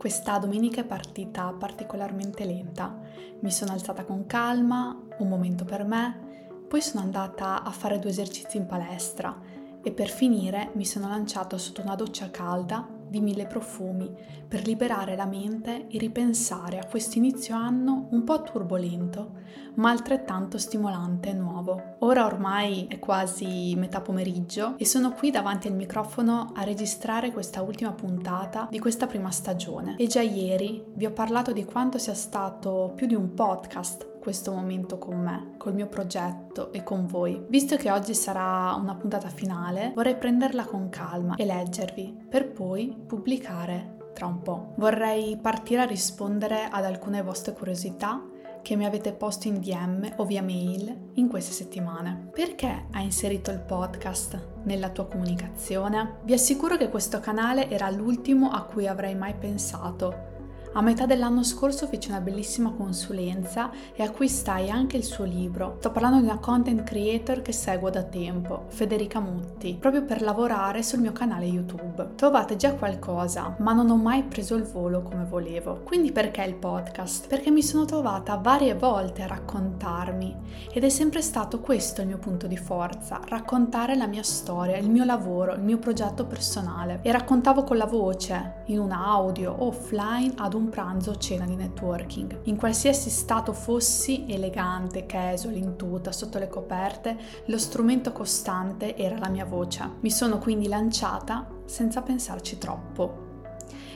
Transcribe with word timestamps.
Questa 0.00 0.38
domenica 0.38 0.80
è 0.80 0.84
partita 0.84 1.52
particolarmente 1.52 2.46
lenta. 2.46 2.98
Mi 3.40 3.50
sono 3.50 3.72
alzata 3.72 4.02
con 4.06 4.24
calma, 4.24 4.98
un 5.18 5.28
momento 5.28 5.66
per 5.66 5.84
me, 5.84 6.46
poi 6.66 6.80
sono 6.80 7.02
andata 7.02 7.62
a 7.62 7.70
fare 7.70 7.98
due 7.98 8.08
esercizi 8.08 8.56
in 8.56 8.64
palestra 8.64 9.38
e 9.82 9.92
per 9.92 10.08
finire 10.08 10.70
mi 10.72 10.86
sono 10.86 11.06
lanciata 11.06 11.58
sotto 11.58 11.82
una 11.82 11.96
doccia 11.96 12.30
calda 12.30 12.88
di 13.10 13.20
mille 13.20 13.46
profumi 13.46 14.10
per 14.48 14.66
liberare 14.66 15.16
la 15.16 15.26
mente 15.26 15.88
e 15.88 15.98
ripensare 15.98 16.78
a 16.78 16.86
questo 16.86 17.18
inizio 17.18 17.54
anno 17.54 18.08
un 18.10 18.24
po' 18.24 18.42
turbolento, 18.42 19.32
ma 19.74 19.90
altrettanto 19.90 20.58
stimolante 20.58 21.30
e 21.30 21.34
nuovo. 21.34 21.96
Ora 22.00 22.24
ormai 22.24 22.86
è 22.88 22.98
quasi 22.98 23.74
metà 23.76 24.00
pomeriggio 24.00 24.74
e 24.78 24.86
sono 24.86 25.12
qui 25.12 25.30
davanti 25.30 25.68
al 25.68 25.74
microfono 25.74 26.52
a 26.54 26.62
registrare 26.62 27.32
questa 27.32 27.62
ultima 27.62 27.92
puntata 27.92 28.68
di 28.70 28.78
questa 28.78 29.06
prima 29.06 29.30
stagione. 29.30 29.96
E 29.98 30.06
già 30.06 30.22
ieri 30.22 30.82
vi 30.94 31.06
ho 31.06 31.12
parlato 31.12 31.52
di 31.52 31.64
quanto 31.64 31.98
sia 31.98 32.14
stato 32.14 32.92
più 32.94 33.06
di 33.06 33.14
un 33.14 33.34
podcast 33.34 34.09
questo 34.20 34.52
momento 34.52 34.98
con 34.98 35.18
me, 35.18 35.54
col 35.56 35.74
mio 35.74 35.88
progetto 35.88 36.72
e 36.72 36.84
con 36.84 37.06
voi. 37.06 37.44
Visto 37.48 37.76
che 37.76 37.90
oggi 37.90 38.14
sarà 38.14 38.74
una 38.74 38.94
puntata 38.94 39.28
finale, 39.28 39.92
vorrei 39.94 40.16
prenderla 40.16 40.64
con 40.64 40.88
calma 40.90 41.34
e 41.34 41.44
leggervi, 41.44 42.26
per 42.28 42.52
poi 42.52 42.96
pubblicare 43.06 43.96
tra 44.14 44.26
un 44.26 44.42
po'. 44.42 44.74
Vorrei 44.76 45.36
partire 45.36 45.82
a 45.82 45.86
rispondere 45.86 46.68
ad 46.70 46.84
alcune 46.84 47.22
vostre 47.22 47.54
curiosità 47.54 48.22
che 48.62 48.76
mi 48.76 48.84
avete 48.84 49.12
posto 49.12 49.48
in 49.48 49.60
DM 49.60 50.12
o 50.16 50.24
via 50.24 50.42
mail 50.42 51.10
in 51.14 51.28
queste 51.28 51.52
settimane. 51.52 52.28
Perché 52.32 52.86
hai 52.92 53.04
inserito 53.04 53.50
il 53.50 53.60
podcast 53.60 54.38
nella 54.64 54.90
tua 54.90 55.06
comunicazione? 55.06 56.18
Vi 56.24 56.34
assicuro 56.34 56.76
che 56.76 56.90
questo 56.90 57.20
canale 57.20 57.70
era 57.70 57.88
l'ultimo 57.90 58.50
a 58.50 58.64
cui 58.64 58.86
avrei 58.86 59.14
mai 59.14 59.34
pensato 59.34 60.28
a 60.72 60.82
metà 60.82 61.04
dell'anno 61.04 61.42
scorso 61.42 61.88
feci 61.88 62.10
una 62.10 62.20
bellissima 62.20 62.72
consulenza 62.72 63.70
e 63.92 64.04
acquistai 64.04 64.70
anche 64.70 64.96
il 64.96 65.02
suo 65.02 65.24
libro. 65.24 65.76
Sto 65.78 65.90
parlando 65.90 66.18
di 66.18 66.24
una 66.24 66.38
content 66.38 66.84
creator 66.84 67.42
che 67.42 67.52
seguo 67.52 67.90
da 67.90 68.04
tempo, 68.04 68.66
Federica 68.68 69.18
Mutti, 69.18 69.76
proprio 69.78 70.04
per 70.04 70.22
lavorare 70.22 70.84
sul 70.84 71.00
mio 71.00 71.10
canale 71.10 71.46
YouTube. 71.46 72.10
Trovate 72.14 72.54
già 72.54 72.74
qualcosa, 72.74 73.56
ma 73.58 73.72
non 73.72 73.90
ho 73.90 73.96
mai 73.96 74.22
preso 74.22 74.54
il 74.54 74.62
volo 74.62 75.02
come 75.02 75.24
volevo. 75.24 75.80
Quindi 75.82 76.12
perché 76.12 76.44
il 76.44 76.54
podcast? 76.54 77.26
Perché 77.26 77.50
mi 77.50 77.62
sono 77.62 77.84
trovata 77.84 78.36
varie 78.36 78.74
volte 78.74 79.22
a 79.22 79.26
raccontarmi 79.26 80.36
ed 80.72 80.84
è 80.84 80.88
sempre 80.88 81.20
stato 81.20 81.60
questo 81.60 82.00
il 82.00 82.06
mio 82.06 82.18
punto 82.18 82.46
di 82.46 82.56
forza, 82.56 83.20
raccontare 83.24 83.96
la 83.96 84.06
mia 84.06 84.22
storia, 84.22 84.76
il 84.76 84.88
mio 84.88 85.04
lavoro, 85.04 85.54
il 85.54 85.62
mio 85.62 85.78
progetto 85.78 86.26
personale. 86.26 87.00
E 87.02 87.10
raccontavo 87.10 87.64
con 87.64 87.76
la 87.76 87.86
voce, 87.86 88.62
in 88.66 88.78
un 88.78 88.92
audio, 88.92 89.64
offline, 89.64 90.34
ad 90.36 90.54
un 90.54 90.59
un 90.60 90.68
pranzo 90.68 91.12
o 91.12 91.16
cena 91.16 91.46
di 91.46 91.56
networking. 91.56 92.40
In 92.44 92.56
qualsiasi 92.56 93.10
stato 93.10 93.52
fossi, 93.52 94.26
elegante, 94.28 95.06
casual, 95.06 95.56
in 95.56 95.76
tuta, 95.76 96.12
sotto 96.12 96.38
le 96.38 96.48
coperte, 96.48 97.16
lo 97.46 97.58
strumento 97.58 98.12
costante 98.12 98.96
era 98.96 99.18
la 99.18 99.28
mia 99.28 99.44
voce. 99.44 99.88
Mi 100.00 100.10
sono 100.10 100.38
quindi 100.38 100.68
lanciata 100.68 101.48
senza 101.64 102.02
pensarci 102.02 102.58
troppo. 102.58 103.28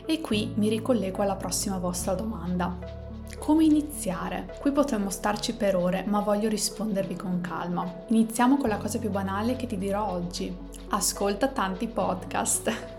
E 0.07 0.21
qui 0.21 0.53
mi 0.57 0.69
ricollego 0.69 1.23
alla 1.23 1.37
prossima 1.37 1.79
vostra 1.79 2.15
domanda. 2.15 3.03
Come 3.39 3.65
iniziare? 3.65 4.57
Qui 4.61 4.73
potremmo 4.73 5.11
starci 5.11 5.55
per 5.55 5.77
ore, 5.77 6.05
ma 6.07 6.21
voglio 6.21 6.49
rispondervi 6.49 7.17
con 7.17 7.41
calma. 7.41 8.05
Iniziamo 8.09 8.57
con 8.57 8.69
la 8.69 8.79
cosa 8.79 8.99
più 8.99 9.11
banale 9.11 9.57
che 9.57 9.67
ti 9.67 9.77
dirò 9.77 10.11
oggi. 10.11 10.57
Ascolta 10.89 11.49
tanti 11.49 11.89
podcast. 11.89 12.94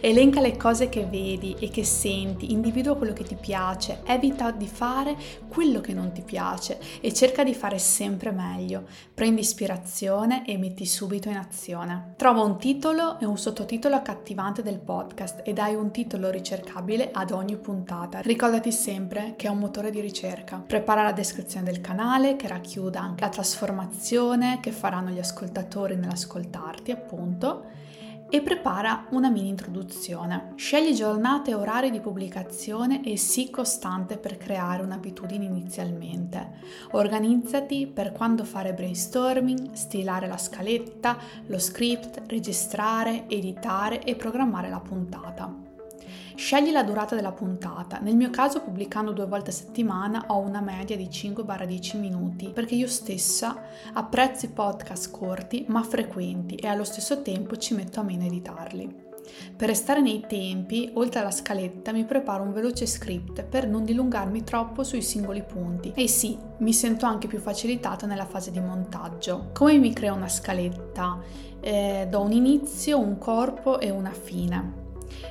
Elenca 0.00 0.40
le 0.40 0.56
cose 0.56 0.88
che 0.88 1.04
vedi 1.04 1.56
e 1.58 1.68
che 1.68 1.84
senti, 1.84 2.52
individua 2.52 2.96
quello 2.96 3.12
che 3.12 3.24
ti 3.24 3.36
piace, 3.36 4.02
evita 4.04 4.50
di 4.50 4.66
fare 4.66 5.16
quello 5.48 5.80
che 5.80 5.92
non 5.92 6.12
ti 6.12 6.22
piace 6.22 6.78
e 7.00 7.12
cerca 7.12 7.44
di 7.44 7.54
fare 7.54 7.78
sempre 7.78 8.30
meglio. 8.30 8.84
Prendi 9.14 9.40
ispirazione 9.40 10.44
e 10.46 10.56
metti 10.58 10.86
subito 10.86 11.28
in 11.28 11.36
azione. 11.36 12.14
Trova 12.16 12.42
un 12.42 12.58
titolo 12.58 13.18
e 13.20 13.24
un 13.24 13.38
sottotitolo 13.38 13.94
accattivante 13.94 14.62
del 14.62 14.78
podcast 14.78 15.42
e 15.44 15.52
dai 15.52 15.74
un 15.74 15.90
titolo 15.90 16.30
ricercabile 16.30 17.10
ad 17.12 17.30
ogni 17.30 17.56
puntata. 17.56 18.20
Ricordati 18.20 18.72
sempre 18.72 19.34
che 19.36 19.46
è 19.46 19.50
un 19.50 19.58
motore 19.58 19.90
di 19.90 20.00
ricerca. 20.00 20.62
Prepara 20.66 21.02
la 21.02 21.12
descrizione 21.12 21.66
del 21.66 21.80
canale 21.80 22.36
che 22.36 22.48
racchiuda 22.48 23.00
anche 23.00 23.24
la 23.24 23.30
trasformazione 23.30 24.58
che 24.60 24.72
faranno 24.72 25.10
gli 25.10 25.18
ascoltatori 25.18 25.96
nell'ascoltarti, 25.96 26.90
appunto 26.90 27.80
e 28.34 28.40
prepara 28.40 29.08
una 29.10 29.28
mini 29.28 29.48
introduzione. 29.48 30.54
Scegli 30.54 30.94
giornate 30.94 31.50
e 31.50 31.54
orari 31.54 31.90
di 31.90 32.00
pubblicazione 32.00 33.04
e 33.04 33.18
sii 33.18 33.50
costante 33.50 34.16
per 34.16 34.38
creare 34.38 34.82
un'abitudine 34.82 35.44
inizialmente. 35.44 36.52
Organizzati 36.92 37.86
per 37.86 38.12
quando 38.12 38.44
fare 38.44 38.72
brainstorming, 38.72 39.72
stilare 39.72 40.28
la 40.28 40.38
scaletta, 40.38 41.18
lo 41.44 41.58
script, 41.58 42.22
registrare, 42.28 43.28
editare 43.28 44.02
e 44.02 44.16
programmare 44.16 44.70
la 44.70 44.80
puntata. 44.80 45.71
Scegli 46.34 46.70
la 46.70 46.82
durata 46.82 47.14
della 47.14 47.32
puntata, 47.32 47.98
nel 47.98 48.16
mio 48.16 48.30
caso 48.30 48.62
pubblicando 48.62 49.12
due 49.12 49.26
volte 49.26 49.50
a 49.50 49.52
settimana 49.52 50.24
ho 50.28 50.38
una 50.38 50.60
media 50.60 50.96
di 50.96 51.08
5-10 51.08 51.98
minuti 51.98 52.50
perché 52.52 52.74
io 52.74 52.88
stessa 52.88 53.62
apprezzo 53.92 54.46
i 54.46 54.50
podcast 54.50 55.10
corti 55.10 55.64
ma 55.68 55.82
frequenti 55.82 56.54
e 56.54 56.66
allo 56.66 56.84
stesso 56.84 57.22
tempo 57.22 57.56
ci 57.56 57.74
metto 57.74 58.00
a 58.00 58.02
meno 58.02 58.24
editarli. 58.24 59.10
Per 59.56 59.68
restare 59.68 60.00
nei 60.00 60.24
tempi, 60.26 60.90
oltre 60.94 61.20
alla 61.20 61.30
scaletta, 61.30 61.92
mi 61.92 62.04
preparo 62.04 62.42
un 62.42 62.52
veloce 62.52 62.86
script 62.86 63.44
per 63.44 63.68
non 63.68 63.84
dilungarmi 63.84 64.42
troppo 64.42 64.82
sui 64.82 65.02
singoli 65.02 65.44
punti. 65.44 65.92
E 65.94 66.08
sì, 66.08 66.36
mi 66.58 66.72
sento 66.72 67.06
anche 67.06 67.28
più 67.28 67.38
facilitata 67.38 68.06
nella 68.06 68.26
fase 68.26 68.50
di 68.50 68.60
montaggio. 68.60 69.50
Come 69.52 69.78
mi 69.78 69.92
creo 69.92 70.14
una 70.14 70.28
scaletta? 70.28 71.20
Eh, 71.60 72.06
do 72.10 72.20
un 72.20 72.32
inizio, 72.32 72.98
un 72.98 73.18
corpo 73.18 73.78
e 73.78 73.90
una 73.90 74.12
fine. 74.12 74.81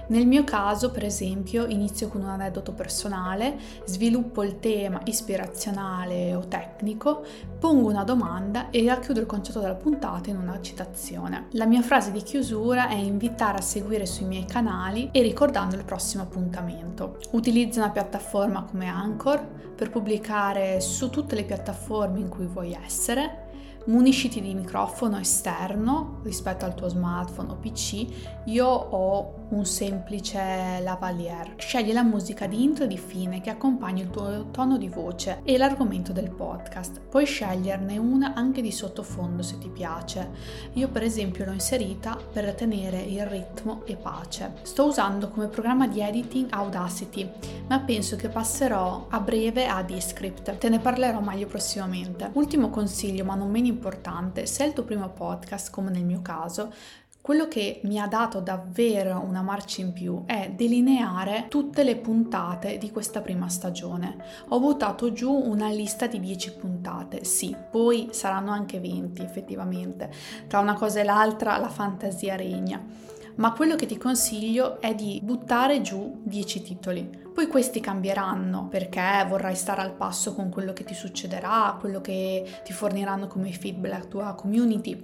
Nel 0.08 0.28
mio 0.28 0.44
caso, 0.44 0.92
per 0.92 1.06
esempio, 1.06 1.66
inizio 1.68 2.08
con 2.08 2.22
un 2.22 2.30
aneddoto 2.30 2.74
personale, 2.74 3.58
sviluppo 3.86 4.44
il 4.44 4.59
tema 4.59 5.02
ispirazionale 5.06 6.36
o 6.36 6.47
tecnico, 6.47 7.24
pongo 7.59 7.90
una 7.90 8.03
domanda 8.03 8.69
e 8.69 8.86
racchiudo 8.86 9.19
il 9.19 9.25
concetto 9.25 9.59
della 9.59 9.75
puntata 9.75 10.30
in 10.30 10.38
una 10.38 10.59
citazione. 10.62 11.47
La 11.52 11.66
mia 11.66 11.81
frase 11.81 12.12
di 12.12 12.22
chiusura 12.22 12.90
è 12.90 12.96
invitare 12.96 13.59
a 13.59 13.62
seguire 13.62 14.06
sui 14.06 14.25
miei 14.25 14.46
canali 14.46 15.09
e 15.12 15.22
ricordando 15.22 15.75
il 15.75 15.86
prossimo 15.86 16.24
appuntamento. 16.24 17.18
Utilizzo 17.31 17.80
una 17.80 17.92
piattaforma 17.92 18.63
come 18.63 18.88
Anchor 18.88 19.46
per 19.75 19.90
pubblicare 19.90 20.80
su 20.81 21.09
tutte 21.09 21.36
le 21.36 21.44
piattaforme 21.44 22.19
in 22.19 22.30
cui 22.30 22.46
vuoi 22.46 22.74
essere 22.74 23.50
munisciti 23.86 24.42
di 24.42 24.53
microfono 24.53 25.18
esterno 25.18 26.19
rispetto 26.24 26.66
al 26.66 26.75
tuo 26.75 26.88
smartphone 26.88 27.52
o 27.52 27.56
PC, 27.56 28.06
io 28.46 28.68
ho 28.68 29.41
un 29.51 29.66
semplice 29.66 30.79
lavalier. 30.81 31.56
Scegli 31.57 31.91
la 31.91 32.03
musica 32.03 32.47
di 32.47 32.63
intro 32.63 32.85
e 32.85 32.88
di 32.88 32.97
fine 32.97 33.41
che 33.41 33.50
accompagna 33.50 34.01
il 34.03 34.09
tuo 34.09 34.47
tono 34.51 34.78
di 34.78 34.88
voce 34.88 35.41
e 35.44 35.57
l'argomento 35.57 36.12
del 36.13 36.31
podcast. 36.31 37.01
Puoi 37.01 37.25
sceglierne 37.25 37.97
una 37.97 38.34
anche 38.34 38.62
di 38.62 38.72
sottofondo 38.72 39.44
se 39.44 39.57
ti 39.57 39.69
piace. 39.69 40.29
Io 40.73 40.88
per 40.89 41.03
esempio 41.03 41.45
l'ho 41.45 41.51
inserita 41.51 42.16
per 42.16 42.53
tenere 42.53 43.01
il 43.01 43.25
ritmo 43.25 43.84
e 43.85 43.95
pace. 43.95 44.53
Sto 44.62 44.85
usando 44.85 45.29
come 45.29 45.47
programma 45.47 45.88
di 45.88 46.01
editing 46.01 46.47
Audacity, 46.51 47.29
ma 47.68 47.79
penso 47.79 48.16
che 48.16 48.29
passerò 48.29 49.07
a 49.09 49.19
breve 49.19 49.68
a 49.68 49.83
Descript. 49.83 50.57
Te 50.57 50.69
ne 50.69 50.79
parlerò 50.79 51.19
meglio 51.19 51.47
prossimamente. 51.47 52.29
Ultimo 52.33 52.69
consiglio, 52.69 53.25
ma 53.25 53.35
non 53.35 53.50
meno 53.50 53.68
importante, 53.68 54.45
se 54.45 54.63
è 54.63 54.68
il 54.68 54.73
tuo 54.73 54.83
primo 54.83 55.09
podcast, 55.09 55.72
come 55.72 55.89
nel 55.92 56.06
mio 56.06 56.21
caso, 56.21 56.71
quello 57.21 57.47
che 57.47 57.81
mi 57.83 58.00
ha 58.00 58.07
dato 58.07 58.39
davvero 58.39 59.19
una 59.19 59.44
marcia 59.44 59.81
in 59.81 59.94
più 59.94 60.23
è 60.25 60.51
delineare 60.56 61.45
tutte 61.50 61.83
le 61.83 61.95
puntate 61.95 62.79
di 62.79 62.89
questa 62.89 63.21
prima 63.21 63.47
stagione. 63.47 64.18
Ho 64.47 64.59
buttato 64.59 65.13
giù 65.13 65.31
una 65.31 65.69
lista 65.69 66.07
di 66.07 66.19
10 66.19 66.53
puntate, 66.53 67.23
sì, 67.23 67.56
poi 67.69 68.09
saranno 68.09 68.50
anche 68.50 68.79
20 68.79 69.21
effettivamente. 69.21 70.12
Tra 70.47 70.59
una 70.59 70.73
cosa 70.73 71.01
e 71.01 71.03
l'altra 71.03 71.57
la 71.57 71.69
fantasia 71.69 72.35
regna. 72.35 72.83
Ma 73.35 73.53
quello 73.53 73.75
che 73.75 73.85
ti 73.85 73.97
consiglio 73.97 74.81
è 74.81 74.95
di 74.95 75.19
buttare 75.23 75.81
giù 75.81 76.21
10 76.23 76.62
titoli. 76.63 77.19
Poi 77.31 77.45
questi 77.45 77.79
cambieranno 77.79 78.68
perché 78.68 79.25
vorrai 79.27 79.56
stare 79.56 79.81
al 79.81 79.94
passo 79.94 80.33
con 80.33 80.50
quello 80.50 80.73
che 80.73 80.83
ti 80.83 80.95
succederà, 80.95 81.77
quello 81.79 82.01
che 82.01 82.62
ti 82.63 82.73
forniranno 82.73 83.27
come 83.27 83.51
feedback 83.51 83.94
la 83.94 84.06
tua 84.06 84.33
community 84.33 85.01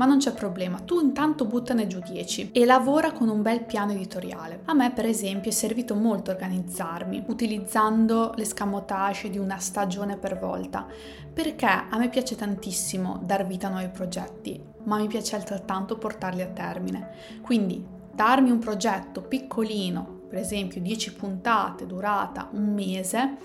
ma 0.00 0.06
non 0.06 0.16
c'è 0.16 0.32
problema, 0.32 0.78
tu 0.78 0.98
intanto 0.98 1.44
buttane 1.44 1.86
giù 1.86 2.00
10 2.00 2.52
e 2.52 2.64
lavora 2.64 3.12
con 3.12 3.28
un 3.28 3.42
bel 3.42 3.64
piano 3.64 3.92
editoriale. 3.92 4.62
A 4.64 4.72
me 4.72 4.92
per 4.92 5.04
esempio 5.04 5.50
è 5.50 5.52
servito 5.52 5.94
molto 5.94 6.30
organizzarmi 6.30 7.24
utilizzando 7.26 8.32
l'escamotage 8.36 9.28
di 9.28 9.36
una 9.36 9.58
stagione 9.58 10.16
per 10.16 10.38
volta, 10.38 10.86
perché 11.30 11.66
a 11.66 11.98
me 11.98 12.08
piace 12.08 12.34
tantissimo 12.34 13.20
dar 13.22 13.46
vita 13.46 13.66
a 13.66 13.70
nuovi 13.72 13.88
progetti, 13.88 14.58
ma 14.84 14.96
mi 14.96 15.06
piace 15.06 15.36
altrettanto 15.36 15.98
portarli 15.98 16.40
a 16.40 16.46
termine. 16.46 17.10
Quindi 17.42 17.84
darmi 18.10 18.50
un 18.50 18.58
progetto 18.58 19.20
piccolino 19.20 20.19
per 20.30 20.38
esempio 20.38 20.80
10 20.80 21.14
puntate 21.14 21.86
durata 21.86 22.48
un 22.52 22.72
mese, 22.72 23.36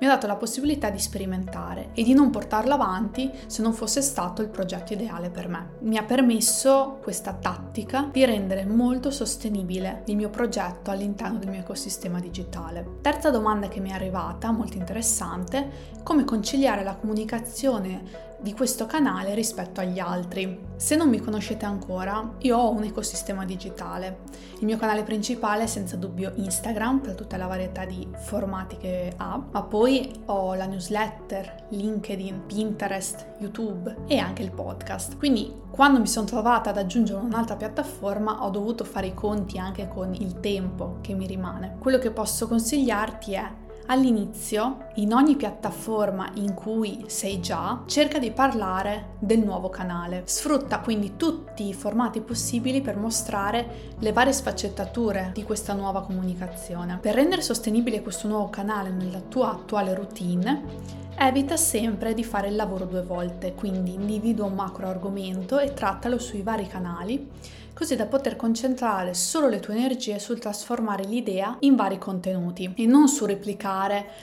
mi 0.00 0.08
ha 0.08 0.10
dato 0.10 0.26
la 0.26 0.34
possibilità 0.34 0.90
di 0.90 0.98
sperimentare 0.98 1.90
e 1.94 2.02
di 2.02 2.14
non 2.14 2.30
portarlo 2.30 2.74
avanti 2.74 3.30
se 3.46 3.62
non 3.62 3.72
fosse 3.72 4.02
stato 4.02 4.42
il 4.42 4.48
progetto 4.48 4.92
ideale 4.92 5.30
per 5.30 5.46
me. 5.46 5.76
Mi 5.82 5.96
ha 5.96 6.02
permesso 6.02 6.98
questa 7.00 7.32
tattica 7.32 8.08
di 8.10 8.24
rendere 8.24 8.66
molto 8.66 9.12
sostenibile 9.12 10.02
il 10.06 10.16
mio 10.16 10.30
progetto 10.30 10.90
all'interno 10.90 11.38
del 11.38 11.50
mio 11.50 11.60
ecosistema 11.60 12.18
digitale. 12.18 12.98
Terza 13.00 13.30
domanda 13.30 13.68
che 13.68 13.78
mi 13.78 13.90
è 13.90 13.94
arrivata, 13.94 14.50
molto 14.50 14.76
interessante, 14.76 15.90
come 16.02 16.24
conciliare 16.24 16.82
la 16.82 16.96
comunicazione 16.96 18.30
di 18.42 18.52
questo 18.52 18.86
canale 18.86 19.34
rispetto 19.34 19.80
agli 19.80 19.98
altri. 19.98 20.70
Se 20.76 20.96
non 20.96 21.08
mi 21.08 21.20
conoscete 21.20 21.64
ancora, 21.64 22.34
io 22.38 22.58
ho 22.58 22.70
un 22.70 22.82
ecosistema 22.82 23.44
digitale. 23.44 24.22
Il 24.58 24.66
mio 24.66 24.76
canale 24.76 25.04
principale 25.04 25.64
è 25.64 25.66
senza 25.66 25.96
dubbio 25.96 26.32
Instagram 26.34 27.00
per 27.00 27.14
tutta 27.14 27.36
la 27.36 27.46
varietà 27.46 27.84
di 27.84 28.06
formati 28.16 28.76
che 28.76 29.12
ha, 29.16 29.40
ma 29.50 29.62
poi 29.62 30.12
ho 30.26 30.54
la 30.54 30.66
newsletter, 30.66 31.66
LinkedIn, 31.70 32.46
Pinterest, 32.46 33.26
YouTube 33.38 33.96
e 34.06 34.18
anche 34.18 34.42
il 34.42 34.50
podcast. 34.50 35.16
Quindi 35.16 35.60
quando 35.70 36.00
mi 36.00 36.06
sono 36.06 36.26
trovata 36.26 36.70
ad 36.70 36.78
aggiungere 36.78 37.20
un'altra 37.20 37.56
piattaforma 37.56 38.44
ho 38.44 38.50
dovuto 38.50 38.84
fare 38.84 39.06
i 39.06 39.14
conti 39.14 39.58
anche 39.58 39.88
con 39.88 40.12
il 40.14 40.40
tempo 40.40 40.98
che 41.00 41.14
mi 41.14 41.26
rimane. 41.26 41.76
Quello 41.78 41.98
che 41.98 42.10
posso 42.10 42.46
consigliarti 42.48 43.32
è 43.32 43.50
All'inizio, 43.86 44.86
in 44.96 45.12
ogni 45.12 45.36
piattaforma 45.36 46.30
in 46.34 46.54
cui 46.54 47.04
sei 47.08 47.40
già, 47.40 47.82
cerca 47.86 48.18
di 48.18 48.30
parlare 48.30 49.16
del 49.18 49.40
nuovo 49.40 49.68
canale. 49.68 50.22
Sfrutta 50.24 50.80
quindi 50.80 51.16
tutti 51.16 51.68
i 51.68 51.74
formati 51.74 52.20
possibili 52.20 52.80
per 52.80 52.96
mostrare 52.96 53.94
le 53.98 54.12
varie 54.12 54.32
sfaccettature 54.32 55.30
di 55.34 55.42
questa 55.42 55.72
nuova 55.72 56.02
comunicazione. 56.02 56.98
Per 57.00 57.14
rendere 57.14 57.42
sostenibile 57.42 58.02
questo 58.02 58.28
nuovo 58.28 58.48
canale 58.50 58.90
nella 58.90 59.20
tua 59.20 59.50
attuale 59.50 59.94
routine, 59.94 61.00
Evita 61.14 61.58
sempre 61.58 62.14
di 62.14 62.24
fare 62.24 62.48
il 62.48 62.56
lavoro 62.56 62.86
due 62.86 63.02
volte, 63.02 63.54
quindi 63.54 63.92
individua 63.92 64.46
un 64.46 64.54
macro 64.54 64.88
argomento 64.88 65.58
e 65.58 65.74
trattalo 65.74 66.18
sui 66.18 66.40
vari 66.40 66.66
canali 66.66 67.28
così 67.74 67.96
da 67.96 68.06
poter 68.06 68.36
concentrare 68.36 69.14
solo 69.14 69.48
le 69.48 69.58
tue 69.58 69.74
energie 69.74 70.18
sul 70.18 70.38
trasformare 70.38 71.04
l'idea 71.04 71.56
in 71.60 71.74
vari 71.74 71.98
contenuti 71.98 72.72
e 72.76 72.86
non 72.86 73.08
su 73.08 73.24
replicare 73.24 73.71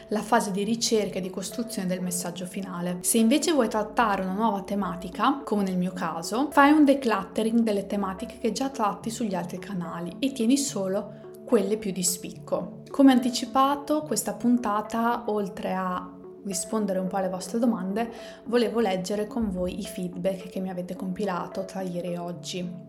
la 0.08 0.22
fase 0.22 0.52
di 0.52 0.64
ricerca 0.64 1.18
e 1.18 1.22
di 1.22 1.30
costruzione 1.30 1.88
del 1.88 2.02
messaggio 2.02 2.46
finale. 2.46 3.00
Se 3.02 3.18
invece 3.18 3.52
vuoi 3.52 3.68
trattare 3.68 4.22
una 4.22 4.34
nuova 4.34 4.62
tematica, 4.62 5.42
come 5.44 5.64
nel 5.64 5.78
mio 5.78 5.92
caso, 5.92 6.50
fai 6.52 6.72
un 6.72 6.86
decluttering 6.86 7.62
delle 7.62 7.88
tematiche 7.88 8.38
che 8.38 8.52
già 8.52 8.70
tratti 8.70 9.10
sugli 9.10 9.36
altri 9.36 9.60
canali 9.60 10.16
e 10.20 10.32
tieni 10.32 10.58
solo 10.58 11.44
quelle 11.46 11.78
più 11.78 11.92
di 11.92 12.04
spicco. 12.04 12.84
Come 12.90 13.12
anticipato, 13.12 14.04
questa 14.04 14.34
puntata, 14.34 15.24
oltre 15.28 15.74
a 15.74 16.08
rispondere 16.44 17.00
un 17.00 17.08
po' 17.08 17.18
alle 17.18 17.30
vostre 17.30 17.60
domande, 17.60 18.12
volevo 18.46 18.80
leggere 18.80 19.26
con 19.28 19.50
voi 19.50 19.80
i 19.80 19.84
feedback 19.84 20.50
che 20.50 20.60
mi 20.60 20.70
avete 20.70 20.96
compilato 20.96 21.66
tra 21.66 21.82
ieri 21.82 22.14
e 22.14 22.18
oggi. 22.18 22.88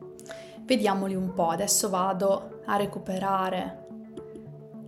Vediamoli 0.62 1.14
un 1.14 1.32
po', 1.32 1.48
adesso 1.48 1.88
vado 1.88 2.60
a 2.66 2.76
recuperare 2.76 3.86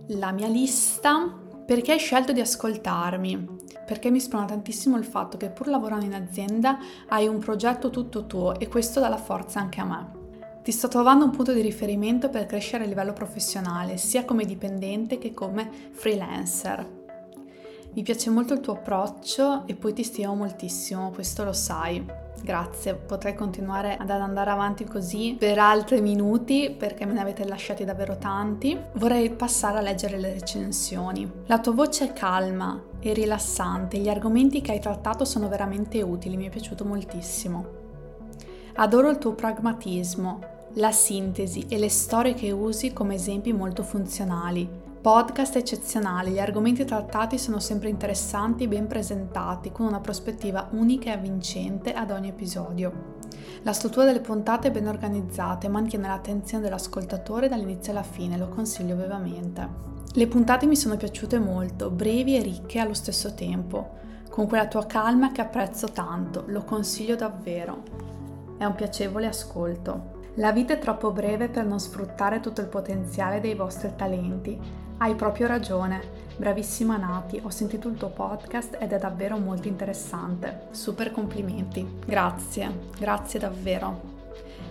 la 0.07 0.31
mia 0.31 0.47
lista 0.47 1.41
perché 1.65 1.93
hai 1.93 1.99
scelto 1.99 2.31
di 2.31 2.41
ascoltarmi, 2.41 3.47
perché 3.85 4.09
mi 4.09 4.19
sprona 4.19 4.45
tantissimo 4.45 4.97
il 4.97 5.05
fatto 5.05 5.37
che 5.37 5.49
pur 5.49 5.67
lavorando 5.67 6.05
in 6.05 6.13
azienda 6.13 6.77
hai 7.09 7.27
un 7.27 7.39
progetto 7.39 7.89
tutto 7.89 8.25
tuo 8.25 8.59
e 8.59 8.67
questo 8.67 8.99
dà 8.99 9.09
la 9.09 9.17
forza 9.17 9.59
anche 9.59 9.79
a 9.79 9.85
me. 9.85 10.21
Ti 10.63 10.71
sto 10.71 10.87
trovando 10.87 11.25
un 11.25 11.31
punto 11.31 11.51
di 11.51 11.61
riferimento 11.61 12.29
per 12.29 12.45
crescere 12.45 12.85
a 12.85 12.87
livello 12.87 13.13
professionale, 13.13 13.97
sia 13.97 14.23
come 14.23 14.45
dipendente 14.45 15.17
che 15.17 15.33
come 15.33 15.69
freelancer. 15.91 17.02
Mi 17.95 18.01
piace 18.01 18.31
molto 18.31 18.55
il 18.55 18.59
tuo 18.59 18.73
approccio 18.73 19.67
e 19.67 19.75
poi 19.75 19.93
ti 19.93 20.01
stimo 20.01 20.33
moltissimo, 20.33 21.11
questo 21.11 21.43
lo 21.43 21.53
sai. 21.53 22.03
Grazie, 22.41 22.95
potrei 22.95 23.35
continuare 23.35 23.95
ad 23.97 24.09
andare 24.09 24.49
avanti 24.49 24.83
così 24.83 25.35
per 25.37 25.59
altri 25.59 26.01
minuti 26.01 26.75
perché 26.75 27.05
me 27.05 27.13
ne 27.13 27.21
avete 27.21 27.47
lasciati 27.47 27.85
davvero 27.85 28.17
tanti. 28.17 28.75
Vorrei 28.93 29.29
passare 29.29 29.77
a 29.77 29.81
leggere 29.81 30.17
le 30.17 30.33
recensioni. 30.33 31.31
La 31.45 31.59
tua 31.59 31.73
voce 31.73 32.09
è 32.09 32.13
calma 32.13 32.81
e 32.99 33.13
rilassante, 33.13 33.99
gli 33.99 34.09
argomenti 34.09 34.61
che 34.61 34.71
hai 34.71 34.79
trattato 34.79 35.23
sono 35.23 35.47
veramente 35.47 36.01
utili, 36.01 36.35
mi 36.35 36.47
è 36.47 36.49
piaciuto 36.49 36.85
moltissimo. 36.85 37.81
Adoro 38.73 39.11
il 39.11 39.19
tuo 39.19 39.33
pragmatismo, 39.33 40.39
la 40.77 40.91
sintesi 40.91 41.67
e 41.69 41.77
le 41.77 41.89
storie 41.89 42.33
che 42.33 42.49
usi 42.49 42.91
come 42.91 43.13
esempi 43.13 43.53
molto 43.53 43.83
funzionali. 43.83 44.82
Podcast 45.03 45.57
eccezionali, 45.57 46.31
gli 46.31 46.39
argomenti 46.39 46.85
trattati 46.85 47.37
sono 47.37 47.59
sempre 47.59 47.89
interessanti 47.89 48.63
e 48.63 48.67
ben 48.69 48.87
presentati, 48.87 49.69
con 49.69 49.85
una 49.85 49.99
prospettiva 49.99 50.69
unica 50.71 51.09
e 51.09 51.15
avvincente 51.15 51.91
ad 51.91 52.09
ogni 52.09 52.29
episodio. 52.29 53.17
La 53.63 53.73
struttura 53.73 54.05
delle 54.05 54.21
puntate 54.21 54.69
è 54.69 54.71
ben 54.71 54.87
organizzata 54.87 55.67
e 55.67 55.69
mantiene 55.69 56.07
l'attenzione 56.07 56.63
dell'ascoltatore 56.63 57.49
dall'inizio 57.49 57.91
alla 57.91 58.01
fine, 58.01 58.37
lo 58.37 58.47
consiglio 58.47 58.95
vivamente. 58.95 59.67
Le 60.13 60.27
puntate 60.27 60.67
mi 60.67 60.77
sono 60.77 60.95
piaciute 60.95 61.37
molto, 61.37 61.89
brevi 61.89 62.37
e 62.37 62.41
ricche 62.41 62.79
allo 62.79 62.93
stesso 62.93 63.33
tempo, 63.33 63.95
con 64.29 64.47
quella 64.47 64.67
tua 64.67 64.85
calma 64.85 65.33
che 65.33 65.41
apprezzo 65.41 65.87
tanto, 65.87 66.45
lo 66.47 66.63
consiglio 66.63 67.17
davvero. 67.17 67.83
È 68.57 68.63
un 68.63 68.75
piacevole 68.75 69.27
ascolto. 69.27 70.21
La 70.35 70.53
vita 70.53 70.73
è 70.73 70.79
troppo 70.79 71.11
breve 71.11 71.49
per 71.49 71.65
non 71.65 71.81
sfruttare 71.81 72.39
tutto 72.39 72.61
il 72.61 72.67
potenziale 72.67 73.41
dei 73.41 73.53
vostri 73.53 73.91
talenti 73.97 74.81
hai 75.03 75.15
proprio 75.15 75.47
ragione, 75.47 76.01
bravissima 76.37 76.95
Nati, 76.95 77.37
ho 77.43 77.49
sentito 77.49 77.89
il 77.89 77.97
tuo 77.97 78.07
podcast 78.07 78.77
ed 78.79 78.93
è 78.93 78.97
davvero 78.97 79.37
molto 79.37 79.67
interessante. 79.67 80.67
Super 80.71 81.11
complimenti. 81.11 81.85
Grazie, 82.05 82.87
grazie 82.97 83.37
davvero. 83.37 84.11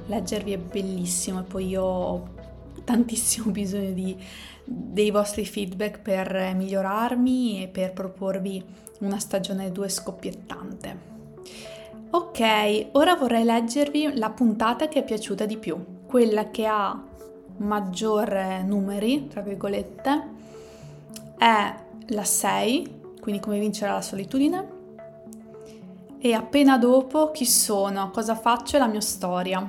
Leggervi 0.06 0.52
è 0.52 0.56
bellissimo 0.56 1.40
e 1.40 1.42
poi 1.42 1.68
io 1.68 1.82
ho 1.82 2.28
tantissimo 2.82 3.50
bisogno 3.52 3.90
di, 3.90 4.16
dei 4.64 5.10
vostri 5.10 5.44
feedback 5.44 6.00
per 6.00 6.54
migliorarmi 6.54 7.64
e 7.64 7.68
per 7.68 7.92
proporvi 7.92 8.64
una 9.00 9.18
stagione 9.18 9.70
2 9.70 9.88
scoppiettante. 9.90 11.10
Ok, 12.08 12.86
ora 12.92 13.16
vorrei 13.16 13.44
leggervi 13.44 14.16
la 14.16 14.30
puntata 14.30 14.88
che 14.88 15.00
è 15.00 15.04
piaciuta 15.04 15.44
di 15.44 15.58
più, 15.58 15.76
quella 16.06 16.50
che 16.50 16.64
ha 16.64 17.10
maggior 17.62 18.62
numeri, 18.64 19.28
tra 19.28 19.40
virgolette, 19.40 20.22
è 21.38 21.74
la 22.08 22.24
6, 22.24 23.00
quindi 23.20 23.40
come 23.40 23.58
vincere 23.58 23.92
la 23.92 24.02
solitudine, 24.02 24.80
e 26.18 26.32
appena 26.34 26.78
dopo 26.78 27.30
chi 27.30 27.44
sono, 27.44 28.10
cosa 28.10 28.34
faccio 28.34 28.76
e 28.76 28.78
la 28.78 28.86
mia 28.86 29.00
storia. 29.00 29.68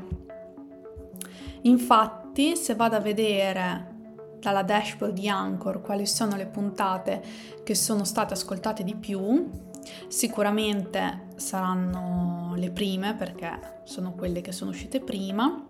Infatti, 1.62 2.56
se 2.56 2.76
vado 2.76 2.96
a 2.96 3.00
vedere 3.00 3.92
dalla 4.40 4.64
dashboard 4.64 5.14
di 5.14 5.30
Anchor 5.30 5.82
quali 5.82 6.06
sono 6.06 6.36
le 6.36 6.46
puntate 6.46 7.24
che 7.64 7.76
sono 7.76 8.04
state 8.04 8.34
ascoltate 8.34 8.84
di 8.84 8.96
più, 8.96 9.50
sicuramente 10.08 11.28
saranno 11.36 12.54
le 12.56 12.70
prime 12.70 13.16
perché 13.16 13.82
sono 13.84 14.14
quelle 14.14 14.42
che 14.42 14.52
sono 14.52 14.72
uscite 14.72 15.00
prima 15.00 15.68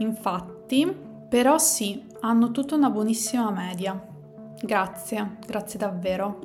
infatti, 0.00 0.59
però 1.28 1.58
sì, 1.58 2.00
hanno 2.20 2.52
tutta 2.52 2.76
una 2.76 2.90
buonissima 2.90 3.50
media. 3.50 4.00
Grazie, 4.62 5.38
grazie 5.44 5.80
davvero. 5.80 6.38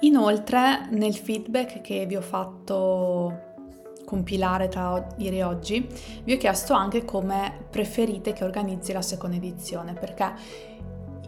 Inoltre, 0.00 0.88
nel 0.90 1.14
feedback 1.14 1.82
che 1.82 2.06
vi 2.06 2.16
ho 2.16 2.22
fatto 2.22 3.48
compilare 4.06 4.68
tra 4.68 5.06
ieri 5.18 5.36
e 5.36 5.44
oggi, 5.44 5.86
vi 6.24 6.32
ho 6.32 6.38
chiesto 6.38 6.72
anche 6.72 7.04
come 7.04 7.66
preferite 7.68 8.32
che 8.32 8.44
organizzi 8.44 8.92
la 8.92 9.02
seconda 9.02 9.36
edizione, 9.36 9.92
perché 9.92 10.32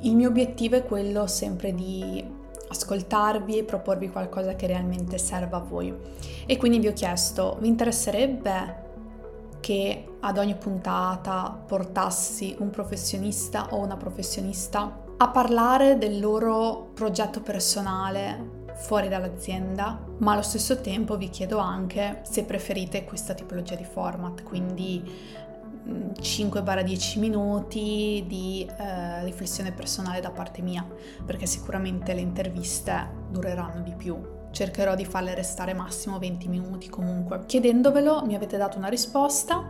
il 0.00 0.16
mio 0.16 0.28
obiettivo 0.28 0.76
è 0.76 0.84
quello 0.84 1.26
sempre 1.26 1.74
di 1.74 2.24
ascoltarvi 2.68 3.58
e 3.58 3.64
proporvi 3.64 4.08
qualcosa 4.08 4.54
che 4.54 4.66
realmente 4.66 5.18
serva 5.18 5.58
a 5.58 5.60
voi. 5.60 5.94
E 6.46 6.56
quindi 6.56 6.78
vi 6.78 6.86
ho 6.86 6.94
chiesto, 6.94 7.58
vi 7.60 7.68
interesserebbe 7.68 8.91
che 9.62 10.16
ad 10.18 10.38
ogni 10.38 10.56
puntata 10.56 11.56
portassi 11.66 12.56
un 12.58 12.70
professionista 12.70 13.68
o 13.70 13.78
una 13.78 13.96
professionista 13.96 15.04
a 15.16 15.28
parlare 15.28 15.96
del 15.98 16.18
loro 16.18 16.90
progetto 16.92 17.40
personale 17.42 18.64
fuori 18.74 19.08
dall'azienda, 19.08 20.04
ma 20.18 20.32
allo 20.32 20.42
stesso 20.42 20.80
tempo 20.80 21.16
vi 21.16 21.28
chiedo 21.28 21.58
anche 21.58 22.22
se 22.24 22.42
preferite 22.42 23.04
questa 23.04 23.34
tipologia 23.34 23.76
di 23.76 23.84
format, 23.84 24.42
quindi 24.42 25.00
5-10 25.86 27.16
mm, 27.16 27.20
minuti 27.20 28.24
di 28.26 28.66
eh, 28.66 29.22
riflessione 29.22 29.70
personale 29.70 30.20
da 30.20 30.32
parte 30.32 30.60
mia, 30.60 30.84
perché 31.24 31.46
sicuramente 31.46 32.14
le 32.14 32.20
interviste 32.20 33.08
dureranno 33.30 33.82
di 33.82 33.94
più 33.94 34.40
cercherò 34.52 34.94
di 34.94 35.04
farle 35.04 35.34
restare 35.34 35.74
massimo 35.74 36.18
20 36.18 36.48
minuti 36.48 36.88
comunque. 36.88 37.44
Chiedendovelo 37.46 38.24
mi 38.24 38.34
avete 38.34 38.56
dato 38.56 38.78
una 38.78 38.88
risposta 38.88 39.64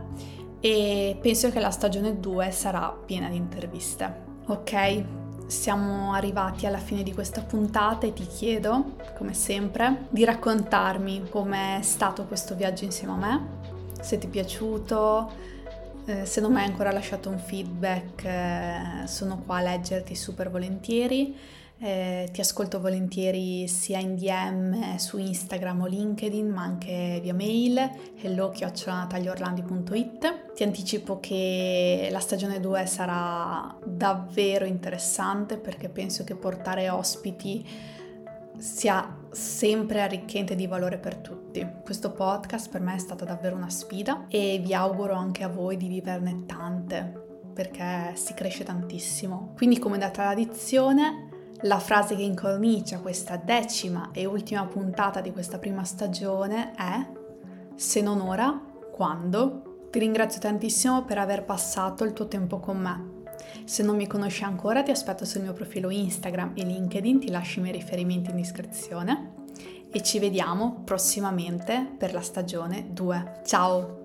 e 0.59 1.17
penso 1.19 1.49
che 1.49 1.59
la 1.59 1.71
stagione 1.71 2.19
2 2.19 2.51
sarà 2.51 2.95
piena 3.05 3.29
di 3.29 3.37
interviste. 3.37 4.31
Ok, 4.45 5.03
siamo 5.47 6.13
arrivati 6.13 6.65
alla 6.65 6.77
fine 6.77 7.03
di 7.03 7.13
questa 7.13 7.41
puntata 7.41 8.05
e 8.05 8.13
ti 8.13 8.25
chiedo, 8.25 8.95
come 9.17 9.33
sempre, 9.33 10.07
di 10.09 10.23
raccontarmi 10.23 11.29
com'è 11.29 11.79
stato 11.81 12.25
questo 12.25 12.55
viaggio 12.55 12.85
insieme 12.85 13.13
a 13.13 13.17
me, 13.17 13.47
se 14.01 14.17
ti 14.17 14.27
è 14.27 14.29
piaciuto, 14.29 15.31
eh, 16.05 16.25
se 16.25 16.41
non 16.41 16.51
mi 16.51 16.59
hai 16.59 16.65
ancora 16.65 16.91
lasciato 16.91 17.29
un 17.29 17.39
feedback 17.39 18.25
eh, 18.25 19.07
sono 19.07 19.41
qua 19.45 19.57
a 19.57 19.61
leggerti 19.61 20.15
super 20.15 20.49
volentieri. 20.49 21.35
Eh, 21.83 22.29
ti 22.31 22.39
ascolto 22.39 22.79
volentieri 22.79 23.67
sia 23.67 23.99
in 23.99 24.15
DM 24.15 24.95
su 24.95 25.17
Instagram 25.17 25.81
o 25.81 25.85
LinkedIn, 25.85 26.47
ma 26.47 26.61
anche 26.61 27.19
via 27.21 27.33
mail 27.33 27.77
hello-nataliorlandi.it. 28.21 30.53
Ti 30.53 30.63
anticipo 30.63 31.19
che 31.19 32.07
la 32.09 32.21
stagione 32.21 32.61
2 32.61 32.85
sarà 32.85 33.77
davvero 33.83 34.63
interessante 34.63 35.57
perché 35.57 35.89
penso 35.89 36.23
che 36.23 36.35
portare 36.35 36.89
ospiti 36.89 37.67
sia 38.57 39.17
sempre 39.31 40.03
arricchente 40.03 40.55
di 40.55 40.67
valore 40.67 40.99
per 40.99 41.17
tutti. 41.17 41.67
Questo 41.83 42.13
podcast 42.13 42.69
per 42.69 42.79
me 42.79 42.95
è 42.95 42.99
stata 42.99 43.25
davvero 43.25 43.57
una 43.57 43.69
sfida 43.69 44.27
e 44.29 44.61
vi 44.63 44.73
auguro 44.73 45.15
anche 45.15 45.43
a 45.43 45.49
voi 45.49 45.75
di 45.75 45.89
viverne 45.89 46.45
tante 46.45 47.19
perché 47.53 48.13
si 48.13 48.33
cresce 48.33 48.63
tantissimo. 48.63 49.51
Quindi 49.57 49.79
come 49.79 49.97
da 49.97 50.11
tradizione 50.11 51.31
la 51.63 51.79
frase 51.79 52.15
che 52.15 52.23
incornicia 52.23 52.99
questa 52.99 53.35
decima 53.37 54.09
e 54.11 54.25
ultima 54.25 54.65
puntata 54.65 55.21
di 55.21 55.31
questa 55.31 55.59
prima 55.59 55.83
stagione 55.83 56.73
è 56.75 57.05
se 57.75 58.01
non 58.01 58.21
ora, 58.21 58.61
quando? 58.91 59.87
Ti 59.89 59.99
ringrazio 59.99 60.39
tantissimo 60.41 61.03
per 61.03 61.17
aver 61.17 61.43
passato 61.43 62.03
il 62.03 62.13
tuo 62.13 62.27
tempo 62.27 62.59
con 62.59 62.77
me. 62.77 63.11
Se 63.65 63.83
non 63.83 63.95
mi 63.95 64.07
conosci 64.07 64.43
ancora 64.43 64.83
ti 64.83 64.91
aspetto 64.91 65.25
sul 65.25 65.41
mio 65.41 65.53
profilo 65.53 65.89
Instagram 65.89 66.51
e 66.55 66.63
LinkedIn, 66.63 67.19
ti 67.19 67.29
lascio 67.29 67.59
i 67.59 67.61
miei 67.63 67.75
riferimenti 67.75 68.29
in 68.31 68.37
descrizione 68.37 69.31
e 69.91 70.01
ci 70.01 70.19
vediamo 70.19 70.81
prossimamente 70.83 71.87
per 71.97 72.13
la 72.13 72.21
stagione 72.21 72.87
2. 72.91 73.41
Ciao! 73.45 74.01